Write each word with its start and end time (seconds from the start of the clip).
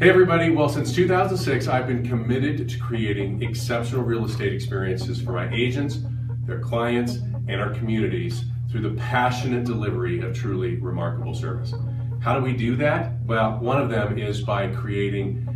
Hey 0.00 0.08
everybody, 0.08 0.48
well 0.48 0.70
since 0.70 0.94
2006 0.94 1.68
I've 1.68 1.86
been 1.86 2.02
committed 2.02 2.70
to 2.70 2.78
creating 2.78 3.42
exceptional 3.42 4.02
real 4.02 4.24
estate 4.24 4.54
experiences 4.54 5.20
for 5.20 5.32
my 5.32 5.54
agents, 5.54 5.98
their 6.46 6.58
clients, 6.58 7.16
and 7.48 7.60
our 7.60 7.68
communities 7.74 8.46
through 8.70 8.80
the 8.80 8.98
passionate 8.98 9.66
delivery 9.66 10.22
of 10.22 10.34
truly 10.34 10.76
remarkable 10.76 11.34
service. 11.34 11.74
How 12.22 12.34
do 12.34 12.42
we 12.42 12.54
do 12.54 12.76
that? 12.76 13.12
Well, 13.26 13.58
one 13.58 13.78
of 13.78 13.90
them 13.90 14.16
is 14.16 14.40
by 14.40 14.68
creating 14.68 15.46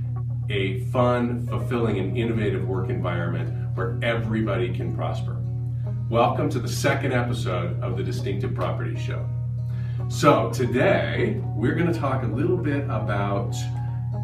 a 0.50 0.80
fun, 0.90 1.46
fulfilling, 1.46 1.98
and 1.98 2.14
innovative 2.14 2.68
work 2.68 2.90
environment 2.90 3.74
where 3.74 3.98
everybody 4.02 4.74
can 4.74 4.94
prosper. 4.94 5.42
Welcome 6.10 6.50
to 6.50 6.58
the 6.58 6.68
second 6.68 7.14
episode 7.14 7.80
of 7.80 7.96
the 7.96 8.02
Distinctive 8.02 8.54
Property 8.54 9.00
Show. 9.00 9.26
So 10.10 10.50
today 10.50 11.40
we're 11.56 11.76
going 11.76 11.90
to 11.90 11.98
talk 11.98 12.24
a 12.24 12.26
little 12.26 12.58
bit 12.58 12.84
about 12.84 13.56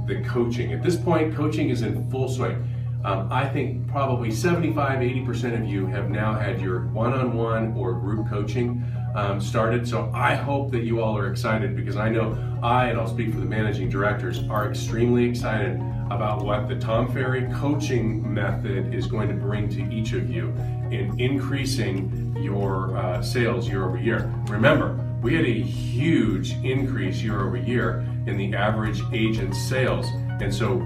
the 0.06 0.20
coaching. 0.22 0.72
At 0.72 0.82
this 0.82 0.96
point, 0.96 1.34
coaching 1.34 1.70
is 1.70 1.82
in 1.82 2.10
full 2.10 2.28
swing. 2.28 2.66
Um, 3.04 3.32
I 3.32 3.48
think 3.48 3.88
probably 3.88 4.30
75, 4.30 4.98
80% 4.98 5.58
of 5.58 5.66
you 5.66 5.86
have 5.86 6.10
now 6.10 6.34
had 6.34 6.60
your 6.60 6.80
one 6.88 7.14
on 7.14 7.34
one 7.34 7.72
or 7.74 7.94
group 7.94 8.28
coaching 8.28 8.84
um, 9.14 9.40
started. 9.40 9.88
So 9.88 10.10
I 10.14 10.34
hope 10.34 10.70
that 10.72 10.82
you 10.82 11.00
all 11.00 11.16
are 11.16 11.30
excited 11.30 11.74
because 11.74 11.96
I 11.96 12.10
know 12.10 12.36
I, 12.62 12.86
and 12.86 13.00
I'll 13.00 13.08
speak 13.08 13.32
for 13.32 13.40
the 13.40 13.46
managing 13.46 13.88
directors, 13.88 14.46
are 14.50 14.68
extremely 14.68 15.24
excited 15.24 15.80
about 16.10 16.44
what 16.44 16.68
the 16.68 16.76
Tom 16.76 17.10
Ferry 17.10 17.48
coaching 17.54 18.34
method 18.34 18.92
is 18.92 19.06
going 19.06 19.28
to 19.28 19.34
bring 19.34 19.68
to 19.70 19.90
each 19.90 20.12
of 20.12 20.28
you 20.28 20.48
in 20.90 21.18
increasing 21.18 22.36
your 22.36 22.96
uh, 22.96 23.22
sales 23.22 23.68
year 23.68 23.86
over 23.86 23.96
year. 23.96 24.30
Remember, 24.48 24.98
we 25.22 25.34
had 25.34 25.44
a 25.44 25.62
huge 25.62 26.52
increase 26.64 27.22
year 27.22 27.46
over 27.46 27.56
year 27.56 28.06
in 28.26 28.36
the 28.36 28.54
average 28.54 29.00
agent 29.12 29.54
sales. 29.54 30.06
And 30.40 30.54
so 30.54 30.78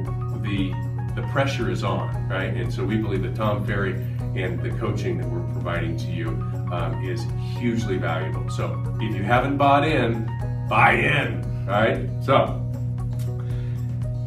the 0.43 0.73
the 1.15 1.23
pressure 1.29 1.71
is 1.71 1.85
on, 1.85 2.29
right? 2.29 2.53
And 2.55 2.73
so 2.73 2.85
we 2.85 2.97
believe 2.97 3.23
that 3.23 3.37
Tom 3.37 3.65
Ferry 3.65 3.93
and 4.35 4.61
the 4.61 4.71
coaching 4.71 5.19
that 5.19 5.29
we're 5.29 5.53
providing 5.53 5.97
to 5.99 6.07
you 6.07 6.29
um, 6.73 7.01
is 7.05 7.25
hugely 7.57 7.99
valuable. 7.99 8.51
So 8.51 8.83
if 9.01 9.15
you 9.15 9.23
haven't 9.23 9.57
bought 9.57 9.87
in, 9.87 10.25
buy 10.69 10.95
in, 10.95 11.67
right? 11.67 12.09
So, 12.25 12.61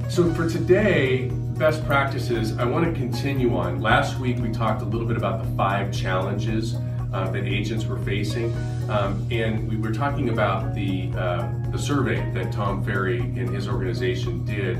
so 0.09 0.33
for 0.33 0.49
today, 0.49 1.29
best 1.57 1.85
practices, 1.85 2.57
I 2.57 2.63
want 2.63 2.85
to 2.85 2.97
continue 2.97 3.57
on. 3.57 3.81
Last 3.81 4.17
week 4.17 4.37
we 4.37 4.49
talked 4.49 4.81
a 4.81 4.85
little 4.85 5.07
bit 5.07 5.17
about 5.17 5.43
the 5.43 5.49
five 5.57 5.91
challenges 5.91 6.75
uh, 7.13 7.29
that 7.31 7.45
agents 7.45 7.85
were 7.85 7.99
facing. 7.99 8.53
Um, 8.89 9.27
and 9.31 9.69
we 9.69 9.77
were 9.77 9.91
talking 9.91 10.29
about 10.29 10.73
the, 10.73 11.11
uh, 11.17 11.51
the 11.71 11.77
survey 11.77 12.29
that 12.33 12.51
Tom 12.51 12.83
Ferry 12.83 13.19
and 13.19 13.49
his 13.49 13.67
organization 13.67 14.45
did, 14.45 14.77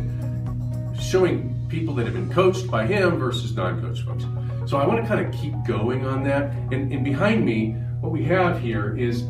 showing 1.02 1.54
people 1.70 1.94
that 1.96 2.06
have 2.06 2.14
been 2.14 2.32
coached 2.32 2.70
by 2.70 2.86
him 2.86 3.18
versus 3.18 3.56
non-coached 3.56 4.04
folks. 4.04 4.26
So 4.70 4.78
I 4.78 4.86
want 4.86 5.02
to 5.02 5.08
kind 5.08 5.26
of 5.26 5.34
keep 5.34 5.54
going 5.66 6.06
on 6.06 6.24
that. 6.24 6.52
And, 6.72 6.92
and 6.92 7.04
behind 7.04 7.46
me, 7.46 7.72
what 8.02 8.12
we 8.12 8.24
have 8.26 8.60
here 8.60 8.98
is 8.98 9.24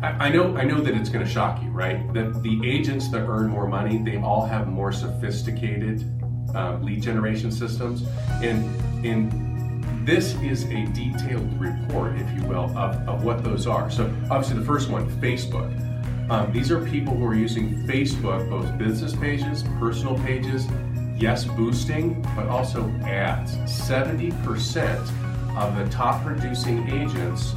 I, 0.00 0.28
know 0.28 0.56
I 0.56 0.62
know 0.62 0.80
that 0.80 0.94
it's 0.94 1.08
going 1.08 1.24
to 1.24 1.30
shock 1.30 1.60
you, 1.62 1.70
right? 1.70 2.12
That 2.14 2.42
the 2.42 2.60
agents 2.64 3.08
that 3.08 3.26
earn 3.26 3.48
more 3.48 3.66
money, 3.66 3.98
they 3.98 4.16
all 4.16 4.44
have 4.46 4.68
more 4.68 4.92
sophisticated 4.92 6.04
uh, 6.54 6.78
lead 6.78 7.02
generation 7.02 7.50
systems, 7.50 8.04
and 8.40 8.64
in 9.04 9.47
this 10.08 10.40
is 10.40 10.64
a 10.64 10.86
detailed 10.86 11.60
report, 11.60 12.16
if 12.16 12.32
you 12.34 12.42
will, 12.48 12.74
of, 12.78 13.06
of 13.06 13.24
what 13.24 13.44
those 13.44 13.66
are. 13.66 13.90
So 13.90 14.10
obviously 14.30 14.58
the 14.58 14.64
first 14.64 14.88
one, 14.88 15.06
Facebook. 15.20 15.70
Um, 16.30 16.50
these 16.50 16.72
are 16.72 16.82
people 16.86 17.14
who 17.14 17.26
are 17.26 17.34
using 17.34 17.86
Facebook, 17.86 18.48
both 18.48 18.78
business 18.78 19.14
pages, 19.14 19.64
personal 19.78 20.18
pages, 20.20 20.66
yes, 21.18 21.44
boosting, 21.44 22.22
but 22.34 22.46
also 22.46 22.88
ads. 23.04 23.56
70% 23.66 25.58
of 25.58 25.76
the 25.76 25.86
top 25.94 26.24
producing 26.24 26.88
agents 26.88 27.52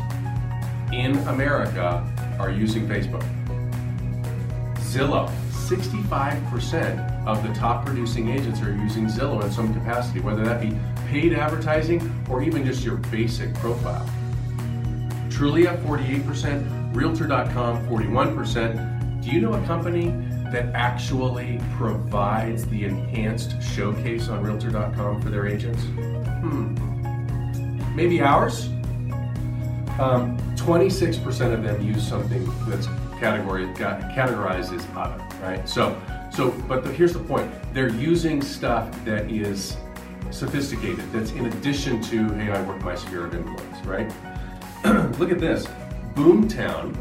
in 0.91 1.15
America 1.29 2.05
are 2.37 2.51
using 2.51 2.85
Facebook. 2.85 3.23
Zillow, 4.75 5.31
65% 5.71 7.25
of 7.25 7.41
the 7.47 7.53
top 7.53 7.85
producing 7.85 8.27
agents 8.27 8.61
are 8.61 8.75
using 8.75 9.05
Zillow 9.05 9.41
in 9.41 9.49
some 9.51 9.73
capacity, 9.73 10.19
whether 10.19 10.43
that 10.43 10.59
be 10.59 10.77
paid 11.07 11.31
advertising 11.31 12.13
or 12.29 12.43
even 12.43 12.65
just 12.65 12.83
your 12.83 12.97
basic 12.97 13.53
profile. 13.55 14.05
Trulia 15.29 15.81
48%, 15.83 16.93
Realtor.com 16.93 17.87
41%. 17.87 19.23
Do 19.23 19.29
you 19.31 19.39
know 19.39 19.53
a 19.53 19.65
company 19.65 20.09
that 20.51 20.75
actually 20.75 21.61
provides 21.77 22.65
the 22.65 22.83
enhanced 22.83 23.61
showcase 23.63 24.27
on 24.27 24.43
Realtor.com 24.43 25.21
for 25.21 25.29
their 25.29 25.47
agents? 25.47 25.83
Hmm. 26.41 26.75
Maybe 27.95 28.21
ours? 28.21 28.65
Um, 29.99 30.37
26% 30.57 31.53
of 31.53 31.63
them 31.63 31.81
use 31.81 32.05
something 32.05 32.45
that's 32.67 32.87
category, 33.21 33.67
categorized 33.67 34.75
as 34.75 34.85
other, 34.97 35.23
right? 35.41 35.67
So, 35.67 35.99
so, 36.31 36.51
but 36.67 36.83
the, 36.83 36.91
here's 36.91 37.13
the 37.13 37.19
point: 37.19 37.51
they're 37.73 37.89
using 37.89 38.41
stuff 38.41 38.93
that 39.05 39.31
is 39.31 39.77
sophisticated. 40.29 41.11
That's 41.11 41.31
in 41.31 41.45
addition 41.47 42.01
to, 42.03 42.29
hey, 42.33 42.51
I 42.51 42.61
work 42.63 42.81
my 42.83 42.95
sphere 42.95 43.25
of 43.25 43.35
influence, 43.35 43.85
right? 43.85 44.11
Look 45.19 45.31
at 45.31 45.39
this, 45.39 45.67
Boomtown. 46.15 46.95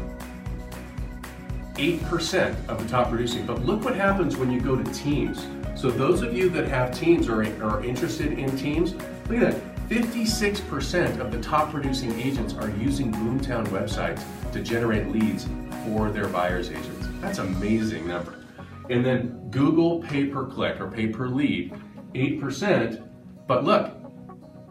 8% 1.75 2.67
of 2.67 2.81
the 2.81 2.87
top 2.87 3.09
producing. 3.09 3.45
But 3.45 3.65
look 3.65 3.83
what 3.83 3.95
happens 3.95 4.37
when 4.37 4.51
you 4.51 4.61
go 4.61 4.75
to 4.75 4.93
teams. 4.93 5.47
So 5.73 5.89
those 5.89 6.21
of 6.21 6.31
you 6.35 6.47
that 6.49 6.67
have 6.67 6.95
teams 6.95 7.27
or 7.27 7.41
are 7.63 7.83
interested 7.83 8.37
in 8.37 8.55
teams, 8.55 8.93
look 9.27 9.41
at 9.41 9.53
that. 9.53 9.71
56% 9.89 11.19
of 11.19 11.31
the 11.31 11.41
top 11.41 11.71
producing 11.71 12.17
agents 12.19 12.53
are 12.53 12.69
using 12.69 13.11
Boomtown 13.11 13.67
websites 13.67 14.23
to 14.53 14.61
generate 14.61 15.07
leads 15.07 15.47
for 15.85 16.11
their 16.11 16.27
buyer's 16.27 16.69
agents. 16.69 17.00
That's 17.21 17.39
amazing 17.39 18.07
number. 18.07 18.43
And 18.89 19.05
then 19.05 19.47
Google 19.51 20.01
pay 20.01 20.25
per 20.25 20.45
click 20.45 20.81
or 20.81 20.89
pay 20.89 21.07
per 21.07 21.27
lead, 21.27 21.73
8%. 22.13 23.07
But 23.47 23.63
look, 23.63 23.93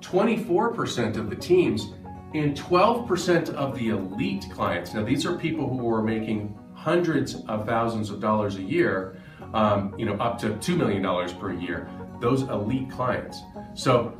24% 0.01 1.17
of 1.17 1.31
the 1.31 1.37
teams 1.37 1.93
and 2.35 2.57
12% 2.57 3.55
of 3.55 3.79
the 3.79 3.89
elite 3.89 4.47
clients. 4.53 4.95
Now, 4.95 5.05
these 5.05 5.25
are 5.27 5.37
people 5.37 5.69
who 5.69 5.93
are 5.93 6.03
making 6.03 6.57
hundreds 6.75 7.37
of 7.47 7.67
thousands 7.67 8.11
of 8.11 8.21
dollars 8.21 8.57
a 8.57 8.63
year, 8.63 9.21
um, 9.55 9.95
you 9.99 10.05
know, 10.05 10.15
up 10.15 10.39
to 10.41 10.51
$2 10.51 10.77
million 10.77 11.39
per 11.39 11.53
year. 11.53 11.91
Those 12.21 12.43
elite 12.43 12.91
clients. 12.91 13.41
So, 13.75 14.17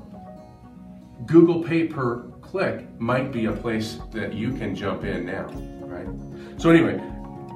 Google 1.27 1.63
pay 1.63 1.87
per 1.87 2.31
click 2.41 2.89
might 3.01 3.31
be 3.31 3.47
a 3.47 3.53
place 3.53 3.99
that 4.13 4.35
you 4.35 4.53
can 4.53 4.75
jump 4.75 5.05
in 5.05 5.27
now, 5.27 5.47
right? 5.83 6.09
So 6.61 6.71
anyway, 6.71 7.01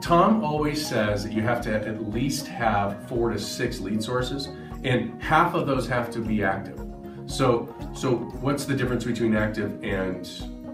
Tom 0.04 0.44
always 0.44 0.86
says 0.86 1.24
that 1.24 1.32
you 1.32 1.40
have 1.40 1.62
to 1.62 1.74
at 1.74 2.12
least 2.12 2.46
have 2.46 3.08
four 3.08 3.30
to 3.30 3.38
six 3.38 3.80
lead 3.80 4.02
sources, 4.02 4.50
and 4.84 5.22
half 5.22 5.54
of 5.54 5.66
those 5.66 5.88
have 5.88 6.10
to 6.10 6.18
be 6.18 6.44
active. 6.44 6.78
So, 7.24 7.74
so 7.94 8.16
what's 8.42 8.66
the 8.66 8.74
difference 8.74 9.04
between 9.04 9.34
active 9.34 9.82
and 9.82 10.28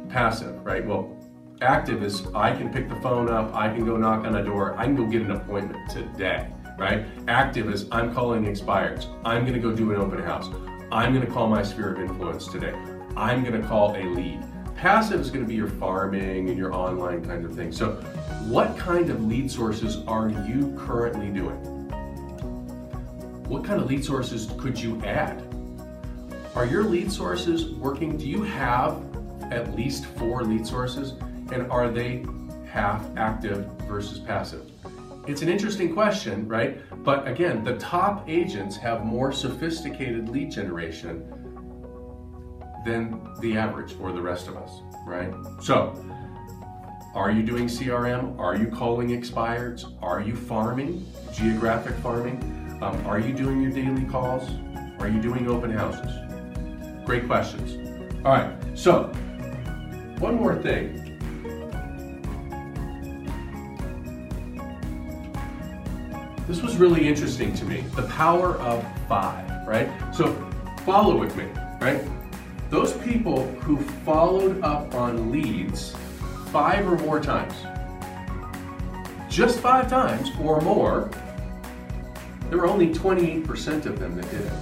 passive, 0.09 0.61
right? 0.65 0.85
Well, 0.85 1.17
active 1.63 2.03
is 2.03 2.27
I 2.35 2.57
can 2.57 2.73
pick 2.73 2.89
the 2.89 2.97
phone 2.97 3.31
up, 3.31 3.55
I 3.55 3.69
can 3.69 3.87
go 3.87 3.97
knock 3.97 4.25
on 4.25 4.35
a 4.35 4.43
door, 4.43 4.77
I 4.77 4.87
can 4.87 4.97
go 4.97 5.07
get 5.07 5.23
an 5.23 5.31
appointment 5.31 5.89
today, 5.89 6.49
right? 6.77 7.07
Active 7.29 7.71
is 7.71 7.87
I'm 7.93 8.13
calling 8.13 8.45
expireds, 8.47 9.07
I'm 9.25 9.47
gonna 9.47 9.61
go 9.61 9.71
do 9.71 9.93
an 9.93 10.01
open 10.01 10.25
house, 10.25 10.49
I'm 10.91 11.15
gonna 11.15 11.31
call 11.31 11.47
my 11.47 11.63
sphere 11.63 11.95
of 11.95 12.01
influence 12.01 12.49
today, 12.49 12.75
I'm 13.17 13.45
gonna 13.45 13.65
call 13.65 13.95
a 13.95 14.03
lead. 14.03 14.43
Passive 14.81 15.21
is 15.21 15.29
going 15.29 15.45
to 15.45 15.47
be 15.47 15.55
your 15.55 15.69
farming 15.69 16.49
and 16.49 16.57
your 16.57 16.73
online 16.73 17.23
kind 17.23 17.45
of 17.45 17.55
thing. 17.55 17.71
So, 17.71 17.97
what 18.49 18.79
kind 18.79 19.11
of 19.11 19.23
lead 19.27 19.51
sources 19.51 19.99
are 20.07 20.31
you 20.31 20.75
currently 20.79 21.29
doing? 21.29 21.59
What 23.47 23.63
kind 23.63 23.78
of 23.78 23.91
lead 23.91 24.03
sources 24.03 24.51
could 24.57 24.81
you 24.81 24.99
add? 25.04 25.45
Are 26.54 26.65
your 26.65 26.83
lead 26.84 27.13
sources 27.13 27.72
working? 27.72 28.16
Do 28.16 28.27
you 28.27 28.43
have 28.43 29.04
at 29.53 29.77
least 29.77 30.07
four 30.07 30.45
lead 30.45 30.66
sources? 30.66 31.10
And 31.53 31.71
are 31.71 31.91
they 31.91 32.25
half 32.66 33.04
active 33.19 33.66
versus 33.87 34.19
passive? 34.19 34.71
It's 35.27 35.43
an 35.43 35.51
interesting 35.51 35.93
question, 35.93 36.49
right? 36.49 36.81
But 37.04 37.28
again, 37.28 37.63
the 37.65 37.77
top 37.77 38.27
agents 38.27 38.78
have 38.78 39.04
more 39.04 39.31
sophisticated 39.31 40.31
lead 40.31 40.51
generation 40.51 41.50
than 42.84 43.21
the 43.41 43.56
average 43.56 43.94
or 44.00 44.12
the 44.12 44.22
rest 44.22 44.48
of 44.48 44.56
us, 44.56 44.80
right? 45.06 45.32
So, 45.62 45.94
are 47.15 47.30
you 47.30 47.42
doing 47.42 47.66
CRM? 47.66 48.38
Are 48.38 48.56
you 48.56 48.68
calling 48.68 49.09
expireds? 49.09 49.84
Are 50.03 50.21
you 50.21 50.36
farming, 50.36 51.06
geographic 51.32 51.94
farming? 51.97 52.78
Um, 52.82 53.06
are 53.06 53.18
you 53.18 53.34
doing 53.34 53.60
your 53.60 53.72
daily 53.72 54.04
calls? 54.04 54.48
Are 55.00 55.09
you 55.09 55.21
doing 55.21 55.48
open 55.48 55.71
houses? 55.71 56.12
Great 57.04 57.27
questions. 57.27 57.77
All 58.24 58.32
right, 58.32 58.56
so 58.74 59.04
one 60.18 60.36
more 60.36 60.56
thing. 60.62 61.00
this 66.50 66.62
was 66.62 66.77
really 66.77 67.06
interesting 67.06 67.54
to 67.54 67.65
me. 67.65 67.82
The 67.94 68.03
power 68.03 68.56
of 68.56 68.84
five, 69.06 69.66
right? 69.68 69.88
So 70.12 70.34
follow 70.84 71.16
with 71.16 71.36
me, 71.36 71.44
right? 71.80 72.03
Those 72.71 72.93
people 72.99 73.47
who 73.63 73.78
followed 74.05 74.63
up 74.63 74.95
on 74.95 75.33
leads 75.33 75.95
five 76.53 76.87
or 76.87 76.97
more 76.99 77.19
times, 77.19 77.55
just 79.28 79.59
five 79.59 79.91
times 79.91 80.31
or 80.41 80.61
more, 80.61 81.11
there 82.49 82.59
were 82.59 82.69
only 82.69 82.95
28% 82.95 83.87
of 83.87 83.99
them 83.99 84.15
that 84.15 84.31
did 84.31 84.43
it. 84.43 84.53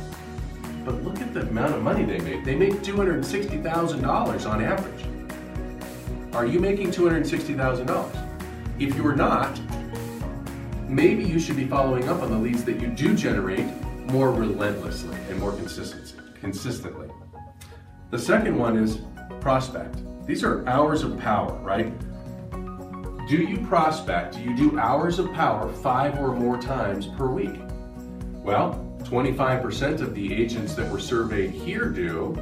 But 0.86 1.02
look 1.04 1.20
at 1.20 1.34
the 1.34 1.42
amount 1.42 1.74
of 1.74 1.82
money 1.82 2.04
they 2.04 2.18
made. 2.20 2.46
They 2.46 2.54
made 2.54 2.76
$260,000 2.76 4.50
on 4.50 4.64
average. 4.64 5.04
Are 6.34 6.46
you 6.46 6.60
making 6.60 6.92
$260,000? 6.92 8.80
If 8.80 8.96
you're 8.96 9.16
not, 9.16 9.60
maybe 10.88 11.24
you 11.24 11.38
should 11.38 11.56
be 11.56 11.66
following 11.66 12.08
up 12.08 12.22
on 12.22 12.30
the 12.30 12.38
leads 12.38 12.64
that 12.64 12.80
you 12.80 12.88
do 12.88 13.14
generate 13.14 13.66
more 14.06 14.32
relentlessly 14.32 15.18
and 15.28 15.38
more 15.38 15.52
consistently. 16.40 17.08
The 18.10 18.18
second 18.18 18.56
one 18.56 18.78
is 18.78 19.02
prospect. 19.40 19.98
These 20.26 20.42
are 20.42 20.66
hours 20.66 21.02
of 21.02 21.18
power, 21.18 21.52
right? 21.58 21.92
Do 23.28 23.36
you 23.36 23.58
prospect? 23.66 24.36
Do 24.36 24.40
you 24.40 24.56
do 24.56 24.78
hours 24.78 25.18
of 25.18 25.30
power 25.34 25.70
five 25.70 26.18
or 26.18 26.34
more 26.34 26.56
times 26.56 27.06
per 27.06 27.26
week? 27.26 27.60
Well, 28.42 28.82
25% 29.00 30.00
of 30.00 30.14
the 30.14 30.32
agents 30.32 30.74
that 30.74 30.90
were 30.90 30.98
surveyed 30.98 31.50
here 31.50 31.90
do, 31.90 32.34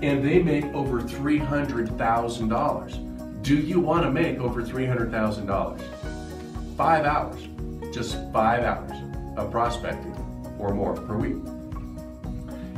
and 0.00 0.24
they 0.24 0.42
make 0.42 0.64
over 0.72 1.02
$300,000. 1.02 3.42
Do 3.42 3.56
you 3.56 3.80
want 3.80 4.04
to 4.04 4.10
make 4.10 4.38
over 4.38 4.62
$300,000? 4.62 6.76
Five 6.78 7.04
hours, 7.04 7.46
just 7.94 8.16
five 8.32 8.64
hours 8.64 8.92
of 9.36 9.50
prospecting 9.50 10.16
or 10.58 10.72
more 10.72 10.94
per 10.94 11.18
week. 11.18 11.36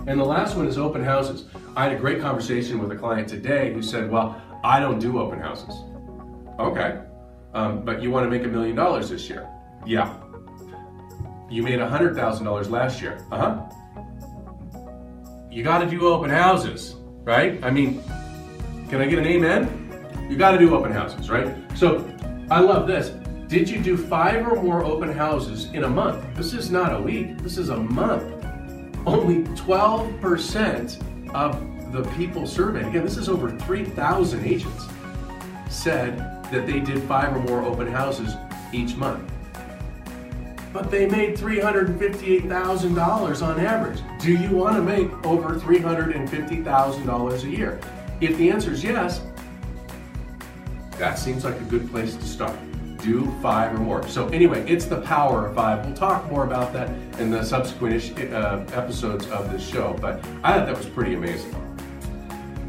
And 0.08 0.18
the 0.18 0.24
last 0.24 0.56
one 0.56 0.66
is 0.66 0.76
open 0.76 1.04
houses. 1.04 1.44
I 1.76 1.84
had 1.84 1.92
a 1.92 1.96
great 1.96 2.22
conversation 2.22 2.78
with 2.78 2.90
a 2.90 2.96
client 2.96 3.28
today 3.28 3.70
who 3.70 3.82
said, 3.82 4.10
Well, 4.10 4.40
I 4.64 4.80
don't 4.80 4.98
do 4.98 5.20
open 5.20 5.38
houses. 5.38 5.74
Okay, 6.58 7.02
um, 7.52 7.84
but 7.84 8.02
you 8.02 8.10
want 8.10 8.24
to 8.24 8.30
make 8.30 8.46
a 8.46 8.48
million 8.48 8.74
dollars 8.74 9.10
this 9.10 9.28
year? 9.28 9.46
Yeah, 9.84 10.16
you 11.50 11.62
made 11.62 11.78
$100,000 11.78 12.70
last 12.70 13.02
year. 13.02 13.22
Uh 13.30 13.36
huh. 13.38 13.62
You 15.50 15.62
got 15.62 15.78
to 15.80 15.86
do 15.86 16.08
open 16.08 16.30
houses, 16.30 16.96
right? 17.24 17.62
I 17.62 17.70
mean, 17.70 18.02
can 18.88 19.02
I 19.02 19.06
get 19.06 19.18
an 19.18 19.26
amen? 19.26 20.26
You 20.30 20.36
got 20.36 20.52
to 20.52 20.58
do 20.58 20.74
open 20.74 20.92
houses, 20.92 21.28
right? 21.28 21.54
So 21.76 22.10
I 22.50 22.60
love 22.60 22.86
this. 22.86 23.10
Did 23.48 23.68
you 23.68 23.82
do 23.82 23.98
five 23.98 24.46
or 24.46 24.62
more 24.62 24.82
open 24.82 25.12
houses 25.12 25.66
in 25.66 25.84
a 25.84 25.88
month? 25.88 26.24
This 26.36 26.54
is 26.54 26.70
not 26.70 26.94
a 26.94 27.00
week, 27.00 27.36
this 27.42 27.58
is 27.58 27.68
a 27.68 27.76
month. 27.76 28.32
Only 29.06 29.44
12% 29.54 31.15
of 31.36 31.92
the 31.92 32.02
people 32.16 32.46
surveyed, 32.46 32.86
again, 32.86 33.04
this 33.04 33.16
is 33.16 33.28
over 33.28 33.50
3,000 33.50 34.44
agents, 34.44 34.86
said 35.68 36.18
that 36.50 36.66
they 36.66 36.80
did 36.80 37.02
five 37.04 37.36
or 37.36 37.40
more 37.40 37.62
open 37.62 37.86
houses 37.86 38.34
each 38.72 38.96
month 38.96 39.30
but 40.76 40.90
they 40.90 41.06
made 41.06 41.38
$358,000 41.38 43.42
on 43.42 43.58
average. 43.58 44.00
Do 44.20 44.32
you 44.32 44.50
want 44.50 44.76
to 44.76 44.82
make 44.82 45.10
over 45.24 45.54
$350,000 45.54 47.42
a 47.42 47.48
year? 47.48 47.80
If 48.20 48.36
the 48.36 48.50
answer 48.50 48.72
is 48.72 48.84
yes, 48.84 49.22
that 50.98 51.18
seems 51.18 51.46
like 51.46 51.58
a 51.58 51.64
good 51.64 51.90
place 51.90 52.14
to 52.14 52.24
start. 52.24 52.54
Do 53.02 53.30
five 53.42 53.74
or 53.74 53.78
more. 53.78 54.06
So, 54.08 54.28
anyway, 54.28 54.68
it's 54.68 54.86
the 54.86 55.00
power 55.02 55.46
of 55.46 55.54
five. 55.54 55.84
We'll 55.84 55.94
talk 55.94 56.30
more 56.30 56.44
about 56.44 56.72
that 56.72 56.88
in 57.20 57.30
the 57.30 57.44
subsequent 57.44 58.18
uh, 58.32 58.64
episodes 58.72 59.26
of 59.28 59.52
this 59.52 59.66
show, 59.66 59.96
but 60.00 60.18
I 60.42 60.54
thought 60.54 60.66
that 60.66 60.76
was 60.76 60.86
pretty 60.86 61.14
amazing. 61.14 61.54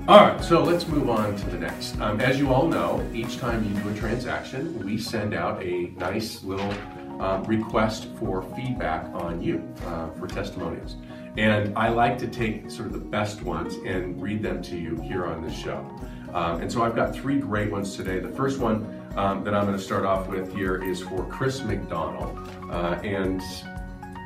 All 0.07 0.25
right, 0.25 0.41
so 0.41 0.63
let's 0.63 0.87
move 0.87 1.09
on 1.09 1.35
to 1.35 1.49
the 1.49 1.57
next. 1.57 1.99
Um, 1.99 2.21
as 2.21 2.39
you 2.39 2.53
all 2.53 2.65
know, 2.65 3.05
each 3.13 3.39
time 3.39 3.63
you 3.63 3.81
do 3.81 3.89
a 3.89 3.93
transaction, 3.93 4.81
we 4.85 4.97
send 4.97 5.33
out 5.33 5.61
a 5.61 5.87
nice 5.97 6.43
little 6.43 6.73
um, 7.19 7.43
request 7.43 8.07
for 8.17 8.41
feedback 8.55 9.05
on 9.13 9.41
you 9.41 9.61
uh, 9.85 10.09
for 10.11 10.27
testimonials. 10.27 10.95
And 11.37 11.77
I 11.77 11.89
like 11.89 12.17
to 12.19 12.27
take 12.27 12.71
sort 12.71 12.87
of 12.87 12.93
the 12.93 12.99
best 12.99 13.41
ones 13.41 13.75
and 13.85 14.21
read 14.21 14.41
them 14.41 14.61
to 14.63 14.77
you 14.77 14.95
here 15.01 15.25
on 15.25 15.41
this 15.43 15.53
show. 15.53 15.85
Um, 16.33 16.61
and 16.61 16.71
so 16.71 16.83
I've 16.83 16.95
got 16.95 17.13
three 17.13 17.39
great 17.39 17.69
ones 17.71 17.95
today. 17.95 18.19
The 18.19 18.29
first 18.29 18.59
one 18.59 18.96
um, 19.15 19.43
that 19.43 19.53
I'm 19.53 19.65
going 19.65 19.77
to 19.77 19.83
start 19.83 20.05
off 20.05 20.27
with 20.27 20.53
here 20.53 20.83
is 20.83 21.01
for 21.01 21.25
Chris 21.25 21.61
McDonald. 21.61 22.37
Uh, 22.69 22.99
and 23.03 23.41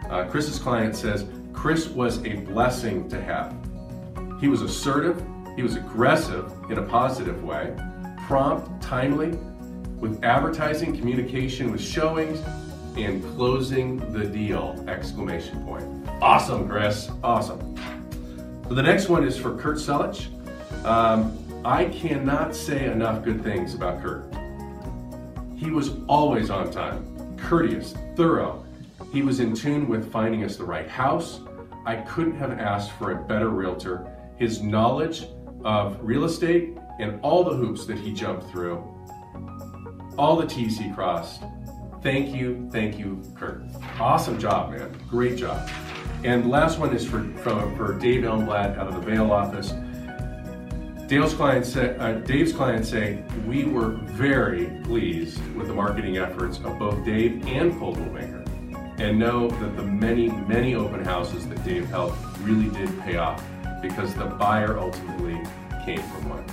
uh, 0.09 0.25
Chris's 0.25 0.59
client 0.59 0.95
says, 0.95 1.25
Chris 1.53 1.87
was 1.87 2.17
a 2.25 2.33
blessing 2.33 3.07
to 3.09 3.21
have. 3.21 3.55
He 4.39 4.47
was 4.47 4.61
assertive, 4.61 5.23
he 5.55 5.63
was 5.63 5.75
aggressive 5.75 6.51
in 6.69 6.77
a 6.77 6.83
positive 6.83 7.43
way, 7.43 7.75
prompt, 8.25 8.81
timely, 8.81 9.37
with 9.99 10.23
advertising, 10.23 10.97
communication, 10.97 11.71
with 11.71 11.81
showings, 11.81 12.39
and 12.97 13.23
closing 13.35 13.97
the 14.11 14.25
deal! 14.25 14.83
Exclamation 14.87 15.63
point. 15.63 15.85
Awesome, 16.21 16.67
Chris. 16.67 17.09
Awesome. 17.23 17.77
So 18.67 18.73
the 18.73 18.81
next 18.81 19.09
one 19.09 19.23
is 19.23 19.37
for 19.37 19.55
Kurt 19.55 19.77
Selich. 19.77 20.27
Um, 20.85 21.37
I 21.63 21.85
cannot 21.85 22.55
say 22.55 22.85
enough 22.85 23.23
good 23.23 23.43
things 23.43 23.75
about 23.75 24.01
Kurt. 24.01 24.25
He 25.61 25.69
was 25.69 25.91
always 26.07 26.49
on 26.49 26.71
time, 26.71 27.37
courteous, 27.37 27.93
thorough. 28.15 28.65
He 29.13 29.21
was 29.21 29.39
in 29.39 29.53
tune 29.53 29.87
with 29.87 30.11
finding 30.11 30.43
us 30.43 30.55
the 30.55 30.63
right 30.63 30.89
house. 30.89 31.39
I 31.85 31.97
couldn't 31.97 32.35
have 32.37 32.57
asked 32.57 32.93
for 32.93 33.11
a 33.11 33.23
better 33.27 33.49
realtor. 33.49 34.11
His 34.37 34.63
knowledge 34.63 35.27
of 35.63 35.99
real 36.01 36.23
estate 36.23 36.79
and 36.99 37.19
all 37.21 37.43
the 37.43 37.53
hoops 37.55 37.85
that 37.85 37.99
he 37.99 38.11
jumped 38.11 38.49
through, 38.49 38.77
all 40.17 40.35
the 40.35 40.47
T's 40.47 40.79
he 40.79 40.91
crossed, 40.91 41.43
Thank 42.01 42.33
you, 42.33 42.67
thank 42.71 42.97
you, 42.97 43.21
Kurt. 43.35 43.61
Awesome 43.99 44.39
job, 44.39 44.71
man. 44.71 44.99
Great 45.07 45.37
job. 45.37 45.69
And 46.23 46.49
last 46.49 46.79
one 46.79 46.95
is 46.95 47.05
for, 47.05 47.23
for, 47.43 47.71
for 47.77 47.99
Dave 47.99 48.23
Elmblad 48.23 48.79
out 48.79 48.87
of 48.87 48.95
the 48.95 49.01
Vail 49.01 49.31
office. 49.31 49.75
Dale's 51.11 51.33
clients 51.33 51.73
say, 51.73 51.93
uh, 51.97 52.13
Dave's 52.19 52.53
clients 52.53 52.87
say, 52.89 53.21
we 53.45 53.65
were 53.65 53.89
very 53.89 54.67
pleased 54.85 55.45
with 55.57 55.67
the 55.67 55.73
marketing 55.73 56.17
efforts 56.17 56.59
of 56.59 56.79
both 56.79 57.03
Dave 57.03 57.45
and 57.47 57.77
Coldwell 57.77 58.07
Banker 58.11 58.45
and 58.97 59.19
know 59.19 59.49
that 59.49 59.75
the 59.75 59.83
many, 59.83 60.29
many 60.29 60.73
open 60.73 61.03
houses 61.03 61.45
that 61.49 61.61
Dave 61.65 61.85
held 61.89 62.15
really 62.43 62.69
did 62.69 62.97
pay 63.01 63.17
off 63.17 63.43
because 63.81 64.13
the 64.13 64.23
buyer 64.23 64.79
ultimately 64.79 65.37
came 65.83 66.01
from 66.01 66.29
one. 66.29 66.45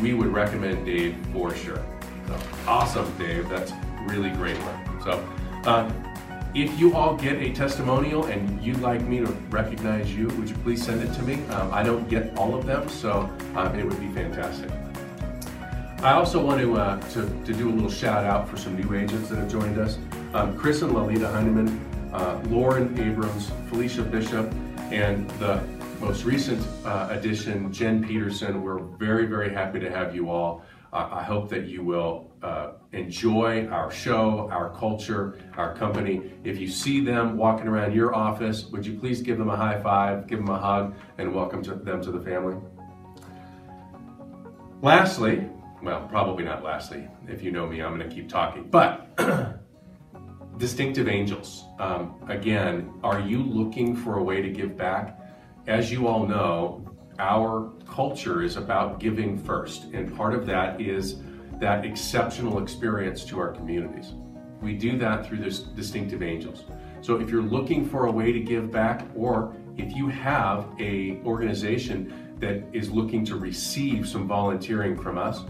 We 0.00 0.14
would 0.14 0.32
recommend 0.32 0.84
Dave 0.84 1.14
for 1.32 1.54
sure. 1.54 1.80
So 2.26 2.36
awesome, 2.66 3.16
Dave. 3.18 3.48
That's 3.48 3.72
really 4.00 4.30
great 4.30 4.58
work. 4.64 5.04
So, 5.04 5.28
uh, 5.64 5.92
if 6.54 6.78
you 6.78 6.94
all 6.94 7.16
get 7.16 7.36
a 7.38 7.52
testimonial 7.52 8.26
and 8.26 8.62
you'd 8.62 8.80
like 8.80 9.02
me 9.02 9.18
to 9.18 9.26
recognize 9.50 10.14
you, 10.14 10.28
would 10.28 10.48
you 10.48 10.54
please 10.58 10.84
send 10.84 11.02
it 11.02 11.12
to 11.14 11.22
me? 11.22 11.44
Um, 11.46 11.72
I 11.72 11.82
don't 11.82 12.08
get 12.08 12.36
all 12.36 12.54
of 12.54 12.64
them, 12.64 12.88
so 12.88 13.28
um, 13.56 13.76
it 13.78 13.84
would 13.84 13.98
be 13.98 14.08
fantastic. 14.10 14.70
I 15.98 16.12
also 16.12 16.44
want 16.44 16.60
to, 16.60 16.76
uh, 16.76 17.00
to, 17.10 17.22
to, 17.44 17.52
do 17.52 17.70
a 17.70 17.72
little 17.72 17.90
shout 17.90 18.24
out 18.24 18.48
for 18.48 18.56
some 18.56 18.76
new 18.76 18.94
agents 18.94 19.30
that 19.30 19.38
have 19.38 19.50
joined 19.50 19.78
us. 19.78 19.98
Um, 20.32 20.56
Chris 20.56 20.82
and 20.82 20.92
Lalita 20.92 21.28
Heineman, 21.28 21.80
uh, 22.12 22.40
Lauren 22.46 22.96
Abrams, 23.00 23.50
Felicia 23.68 24.02
Bishop, 24.02 24.52
and 24.92 25.28
the 25.40 25.60
most 26.00 26.24
recent 26.24 26.64
uh, 26.84 27.08
addition, 27.10 27.72
Jen 27.72 28.04
Peterson. 28.04 28.62
We're 28.62 28.78
very, 28.78 29.26
very 29.26 29.52
happy 29.52 29.80
to 29.80 29.90
have 29.90 30.14
you 30.14 30.30
all. 30.30 30.62
I 30.94 31.24
hope 31.24 31.48
that 31.50 31.66
you 31.66 31.82
will 31.82 32.30
uh, 32.40 32.74
enjoy 32.92 33.66
our 33.66 33.90
show, 33.90 34.48
our 34.52 34.70
culture, 34.70 35.40
our 35.56 35.74
company. 35.74 36.32
If 36.44 36.58
you 36.58 36.68
see 36.68 37.00
them 37.00 37.36
walking 37.36 37.66
around 37.66 37.94
your 37.94 38.14
office, 38.14 38.66
would 38.66 38.86
you 38.86 38.96
please 38.96 39.20
give 39.20 39.36
them 39.36 39.50
a 39.50 39.56
high 39.56 39.80
five, 39.82 40.28
give 40.28 40.38
them 40.38 40.50
a 40.50 40.58
hug, 40.58 40.94
and 41.18 41.34
welcome 41.34 41.64
to 41.64 41.74
them 41.74 42.00
to 42.02 42.12
the 42.12 42.20
family? 42.20 42.56
Lastly, 44.82 45.48
well, 45.82 46.06
probably 46.08 46.44
not 46.44 46.62
lastly. 46.62 47.08
If 47.26 47.42
you 47.42 47.50
know 47.50 47.66
me, 47.66 47.82
I'm 47.82 47.96
going 47.96 48.08
to 48.08 48.14
keep 48.14 48.28
talking. 48.28 48.70
But 48.70 49.18
distinctive 50.58 51.08
angels. 51.08 51.64
Um, 51.80 52.14
again, 52.28 52.92
are 53.02 53.18
you 53.18 53.42
looking 53.42 53.96
for 53.96 54.18
a 54.18 54.22
way 54.22 54.40
to 54.42 54.48
give 54.48 54.76
back? 54.76 55.18
As 55.66 55.90
you 55.90 56.06
all 56.06 56.24
know, 56.26 56.88
our 57.18 57.70
culture 57.88 58.42
is 58.42 58.56
about 58.56 58.98
giving 58.98 59.38
first, 59.38 59.84
and 59.92 60.16
part 60.16 60.34
of 60.34 60.46
that 60.46 60.80
is 60.80 61.16
that 61.60 61.84
exceptional 61.84 62.62
experience 62.62 63.24
to 63.24 63.38
our 63.38 63.52
communities. 63.52 64.12
We 64.60 64.74
do 64.74 64.96
that 64.98 65.26
through 65.26 65.38
this 65.38 65.60
distinctive 65.60 66.22
angels. 66.22 66.64
So 67.00 67.20
if 67.20 67.30
you're 67.30 67.42
looking 67.42 67.86
for 67.86 68.06
a 68.06 68.10
way 68.10 68.32
to 68.32 68.40
give 68.40 68.70
back, 68.70 69.06
or 69.14 69.54
if 69.76 69.94
you 69.94 70.08
have 70.08 70.66
a 70.78 71.20
organization 71.24 72.36
that 72.40 72.64
is 72.72 72.90
looking 72.90 73.24
to 73.26 73.36
receive 73.36 74.08
some 74.08 74.26
volunteering 74.26 74.96
from 74.96 75.18
us, 75.18 75.42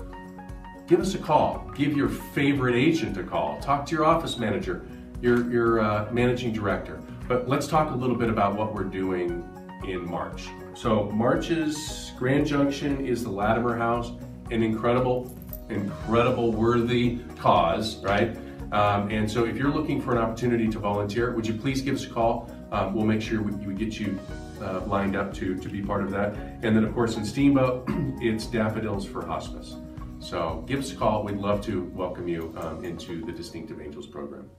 give 0.87 1.01
us 1.01 1.15
a 1.15 1.19
call. 1.19 1.71
Give 1.75 1.97
your 1.97 2.09
favorite 2.09 2.75
agent 2.75 3.17
a 3.17 3.23
call. 3.23 3.59
Talk 3.61 3.87
to 3.87 3.95
your 3.95 4.05
office 4.05 4.37
manager, 4.37 4.87
your, 5.23 5.51
your 5.51 5.81
uh, 5.81 6.09
managing 6.13 6.53
director. 6.53 7.01
But 7.27 7.49
let's 7.49 7.67
talk 7.67 7.91
a 7.91 7.95
little 7.95 8.17
bit 8.17 8.29
about 8.29 8.55
what 8.57 8.75
we're 8.75 8.85
doing 8.85 9.49
in 9.91 10.09
March. 10.09 10.49
So 10.75 11.11
March's 11.11 12.13
Grand 12.17 12.47
Junction 12.47 13.07
is 13.07 13.23
the 13.23 13.31
Latimer 13.31 13.77
House, 13.77 14.13
an 14.51 14.63
incredible, 14.63 15.37
incredible 15.69 16.53
worthy 16.53 17.21
cause, 17.39 18.03
right? 18.03 18.37
Um, 18.73 19.11
and 19.11 19.31
so 19.31 19.45
if 19.45 19.57
you're 19.57 19.71
looking 19.71 20.01
for 20.01 20.13
an 20.13 20.19
opportunity 20.19 20.69
to 20.69 20.79
volunteer, 20.79 21.33
would 21.33 21.47
you 21.47 21.55
please 21.55 21.81
give 21.81 21.95
us 21.95 22.05
a 22.05 22.11
call? 22.11 22.51
Um, 22.73 22.95
we'll 22.95 23.07
make 23.07 23.23
sure 23.23 23.41
we, 23.41 23.53
we 23.67 23.75
get 23.75 24.01
you 24.01 24.19
uh, 24.61 24.81
lined 24.87 25.15
up 25.15 25.33
to, 25.35 25.57
to 25.57 25.69
be 25.69 25.81
part 25.81 26.03
of 26.03 26.11
that. 26.11 26.35
And 26.63 26.77
then 26.77 26.85
of 26.85 26.93
course 26.95 27.17
in 27.17 27.25
Steamboat, 27.25 27.85
it's 28.21 28.47
Daffodils 28.47 29.07
for 29.07 29.25
Hospice. 29.25 29.77
So 30.19 30.65
give 30.67 30.81
us 30.81 30.91
a 30.93 30.97
call. 30.97 31.23
We'd 31.23 31.37
love 31.37 31.65
to 31.67 31.85
welcome 31.95 32.27
you 32.27 32.55
um, 32.57 32.85
into 32.85 33.25
the 33.25 33.33
Distinctive 33.33 33.81
Angels 33.81 34.07
program. 34.07 34.51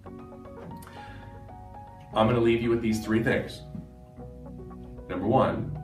I'm 2.13 2.27
going 2.27 2.35
to 2.35 2.41
leave 2.41 2.61
you 2.61 2.69
with 2.69 2.81
these 2.81 3.03
three 3.03 3.23
things. 3.23 3.61
Number 5.09 5.27
one, 5.27 5.77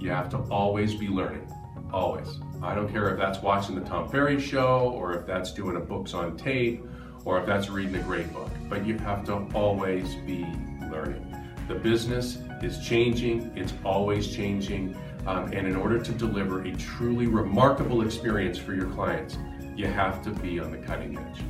you 0.00 0.10
have 0.10 0.28
to 0.30 0.38
always 0.50 0.94
be 0.94 1.08
learning. 1.08 1.52
Always. 1.92 2.40
I 2.62 2.74
don't 2.74 2.90
care 2.90 3.10
if 3.10 3.18
that's 3.18 3.40
watching 3.40 3.74
the 3.74 3.82
Tom 3.82 4.08
Ferry 4.08 4.40
show 4.40 4.92
or 4.94 5.14
if 5.14 5.26
that's 5.26 5.52
doing 5.52 5.76
a 5.76 5.80
books 5.80 6.14
on 6.14 6.36
tape 6.36 6.84
or 7.24 7.38
if 7.40 7.46
that's 7.46 7.68
reading 7.68 7.96
a 7.96 8.02
great 8.02 8.32
book, 8.32 8.50
but 8.68 8.86
you 8.86 8.96
have 8.98 9.24
to 9.26 9.34
always 9.54 10.14
be 10.26 10.46
learning. 10.90 11.24
The 11.68 11.74
business 11.74 12.38
is 12.62 12.78
changing, 12.78 13.52
it's 13.54 13.74
always 13.84 14.28
changing, 14.28 14.96
um, 15.26 15.52
and 15.52 15.66
in 15.66 15.76
order 15.76 16.02
to 16.02 16.12
deliver 16.12 16.62
a 16.62 16.72
truly 16.76 17.26
remarkable 17.26 18.02
experience 18.02 18.56
for 18.56 18.74
your 18.74 18.90
clients, 18.90 19.36
you 19.76 19.86
have 19.86 20.22
to 20.24 20.30
be 20.30 20.58
on 20.58 20.70
the 20.70 20.78
cutting 20.78 21.18
edge. 21.18 21.42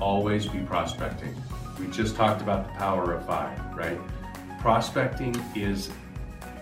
Always 0.00 0.46
be 0.46 0.60
prospecting. 0.60 1.34
We 1.80 1.86
just 1.88 2.14
talked 2.14 2.42
about 2.42 2.68
the 2.68 2.74
power 2.74 3.14
of 3.14 3.26
five, 3.26 3.58
right? 3.74 3.98
Prospecting 4.58 5.40
is 5.54 5.88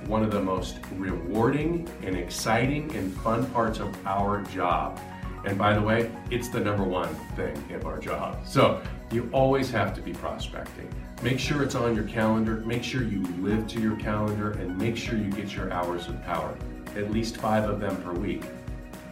one 0.06 0.22
of 0.22 0.30
the 0.30 0.40
most 0.40 0.78
rewarding 0.96 1.88
and 2.02 2.14
exciting 2.14 2.94
and 2.94 3.12
fun 3.22 3.46
parts 3.52 3.80
of 3.80 4.06
our 4.06 4.42
job. 4.44 5.00
And 5.46 5.56
by 5.56 5.72
the 5.72 5.80
way, 5.80 6.10
it's 6.30 6.48
the 6.48 6.60
number 6.60 6.84
one 6.84 7.08
thing 7.36 7.56
of 7.72 7.86
our 7.86 7.98
job. 7.98 8.46
So 8.46 8.82
you 9.10 9.30
always 9.32 9.70
have 9.70 9.94
to 9.94 10.02
be 10.02 10.12
prospecting. 10.12 10.88
Make 11.22 11.38
sure 11.38 11.62
it's 11.62 11.74
on 11.74 11.94
your 11.94 12.04
calendar, 12.04 12.56
make 12.66 12.84
sure 12.84 13.02
you 13.02 13.22
live 13.40 13.66
to 13.68 13.80
your 13.80 13.96
calendar, 13.96 14.52
and 14.52 14.76
make 14.76 14.96
sure 14.96 15.16
you 15.16 15.30
get 15.30 15.54
your 15.54 15.72
hours 15.72 16.06
of 16.08 16.22
power, 16.24 16.54
at 16.96 17.10
least 17.10 17.38
five 17.38 17.64
of 17.64 17.80
them 17.80 17.96
per 18.02 18.12
week, 18.12 18.44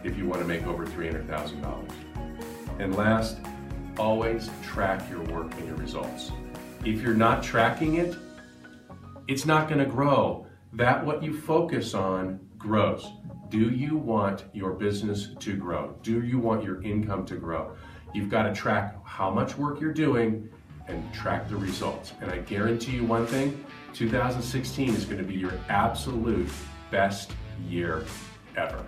if 0.03 0.15
you 0.15 0.27
want 0.27 0.41
to 0.41 0.47
make 0.47 0.67
over 0.67 0.85
$300,000. 0.85 1.89
And 2.77 2.95
last, 2.95 3.37
always 3.97 4.51
track 4.61 5.09
your 5.09 5.23
work 5.23 5.51
and 5.55 5.65
your 5.65 5.77
results. 5.77 6.31
If 6.83 7.01
you're 7.01 7.15
not 7.15 7.41
tracking 7.41 7.95
it, 7.95 8.15
it's 9.27 9.45
not 9.45 9.67
going 9.67 9.79
to 9.79 9.85
grow. 9.85 10.45
That 10.73 11.05
what 11.05 11.23
you 11.23 11.39
focus 11.39 11.93
on 11.93 12.39
grows. 12.57 13.11
Do 13.49 13.69
you 13.69 13.97
want 13.97 14.43
your 14.53 14.71
business 14.73 15.29
to 15.39 15.55
grow? 15.55 15.95
Do 16.03 16.23
you 16.23 16.39
want 16.39 16.63
your 16.63 16.81
income 16.83 17.25
to 17.27 17.35
grow? 17.35 17.75
You've 18.13 18.29
got 18.29 18.43
to 18.43 18.53
track 18.53 18.95
how 19.03 19.29
much 19.29 19.57
work 19.57 19.79
you're 19.79 19.93
doing 19.93 20.49
and 20.87 21.13
track 21.13 21.49
the 21.49 21.55
results. 21.55 22.13
And 22.21 22.31
I 22.31 22.39
guarantee 22.39 22.93
you 22.93 23.05
one 23.05 23.25
thing 23.25 23.63
2016 23.93 24.89
is 24.89 25.05
going 25.05 25.17
to 25.17 25.23
be 25.23 25.35
your 25.35 25.53
absolute 25.69 26.49
best 26.91 27.31
year 27.67 28.05
ever. 28.57 28.85